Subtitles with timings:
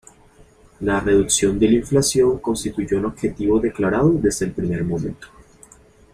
[0.79, 5.27] La reducción de la inflación constituyó un objetivo declarado desde el primer momento.